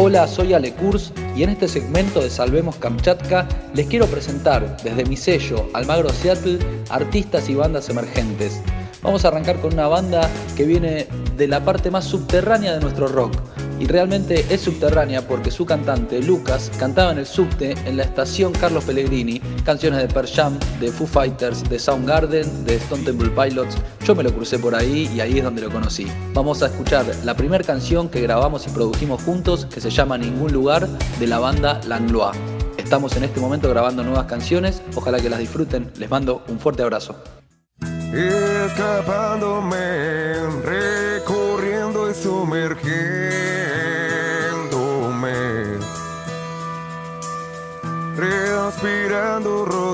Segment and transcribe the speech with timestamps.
[0.00, 5.04] Hola, soy Ale Kurz y en este segmento de Salvemos Kamchatka les quiero presentar desde
[5.04, 8.62] mi sello Almagro Seattle artistas y bandas emergentes.
[9.02, 13.08] Vamos a arrancar con una banda que viene de la parte más subterránea de nuestro
[13.08, 13.32] rock.
[13.80, 18.52] Y realmente es subterránea porque su cantante, Lucas, cantaba en el subte en la estación
[18.52, 23.76] Carlos Pellegrini canciones de Per Jam, de Foo Fighters, de Soundgarden, de Stone Temple Pilots.
[24.04, 26.06] Yo me lo crucé por ahí y ahí es donde lo conocí.
[26.32, 30.52] Vamos a escuchar la primera canción que grabamos y produjimos juntos que se llama Ningún
[30.52, 32.36] Lugar de la banda Langlois.
[32.78, 35.92] Estamos en este momento grabando nuevas canciones, ojalá que las disfruten.
[35.98, 37.14] Les mando un fuerte abrazo.
[38.14, 39.76] Escapándome,
[40.64, 43.27] recorriendo y sumergiéndome.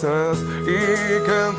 [0.00, 1.57] cosas y cantar.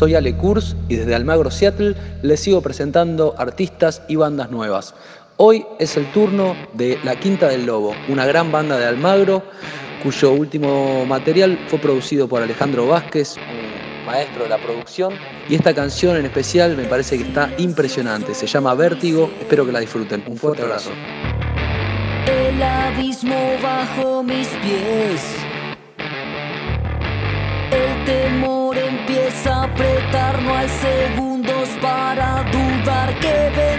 [0.00, 4.94] Soy Ale Kurz y desde Almagro Seattle les sigo presentando artistas y bandas nuevas.
[5.36, 9.42] Hoy es el turno de La Quinta del Lobo, una gran banda de Almagro
[10.02, 15.12] cuyo último material fue producido por Alejandro Vázquez, un maestro de la producción,
[15.50, 19.72] y esta canción en especial me parece que está impresionante, se llama Vértigo, espero que
[19.72, 20.24] la disfruten.
[20.26, 20.92] Un fuerte abrazo.
[22.26, 25.49] El abismo bajo mis pies.
[28.04, 33.69] Temor empieza a apretar, no hay segundos para dudar que vendrá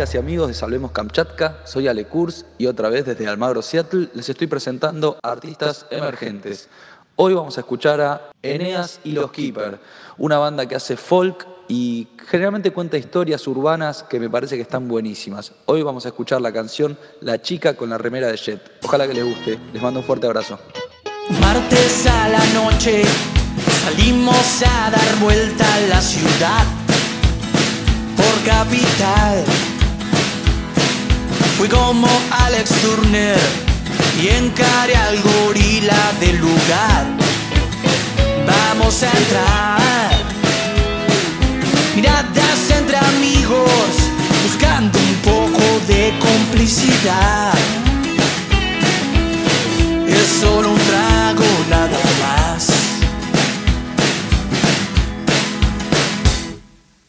[0.00, 4.08] amigas y amigos de Salvemos Kamchatka, soy Ale Kurz y otra vez desde Almagro, Seattle,
[4.14, 6.70] les estoy presentando a artistas emergentes.
[7.16, 9.78] Hoy vamos a escuchar a Eneas y los Keeper,
[10.16, 14.88] una banda que hace folk y generalmente cuenta historias urbanas que me parece que están
[14.88, 15.52] buenísimas.
[15.66, 18.78] Hoy vamos a escuchar la canción La chica con la remera de Jet.
[18.82, 19.58] Ojalá que les guste.
[19.74, 20.58] Les mando un fuerte abrazo.
[21.38, 23.02] Martes a la noche
[23.84, 26.64] salimos a dar vuelta a la ciudad
[28.16, 29.44] por capital.
[31.60, 33.38] Fui como Alex Turner
[34.18, 37.04] y encaré al gorila del lugar.
[38.46, 40.10] Vamos a entrar,
[41.94, 43.90] miradas entre amigos,
[44.42, 47.52] buscando un poco de complicidad.
[50.08, 52.68] Es solo un trago nada más.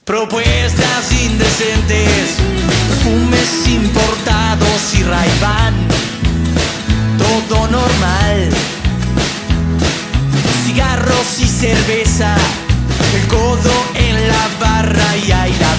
[0.04, 2.36] Propuestas indecentes,
[3.04, 5.74] perfumes importados y Ray-Ban,
[7.18, 8.50] todo normal.
[10.66, 12.36] Cigarros y cerveza,
[13.16, 15.76] el codo en la barra y ahí la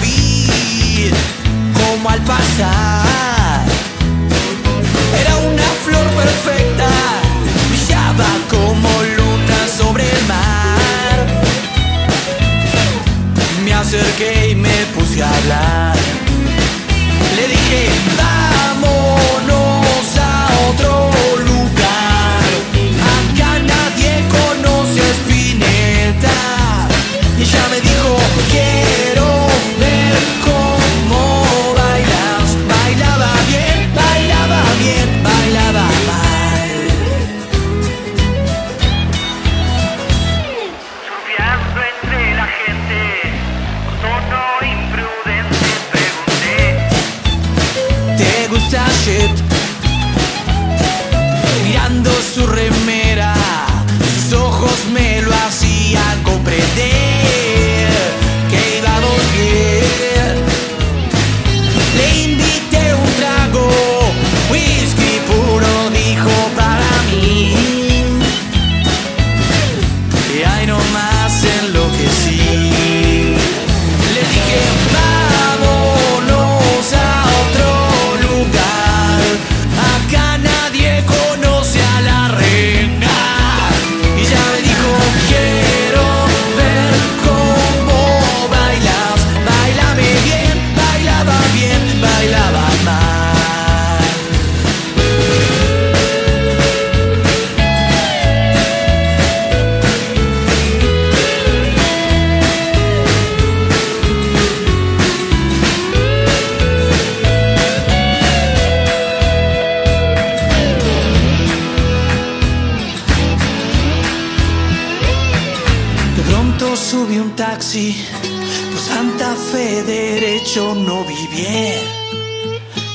[117.45, 121.81] por Santa Fe derecho no vi bien.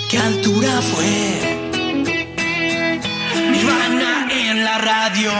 [0.09, 1.69] ¿Qué altura fue?
[3.51, 5.33] Nirvana en la radio,